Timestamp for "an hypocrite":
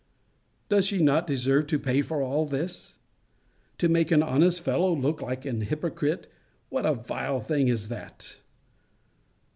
5.45-6.25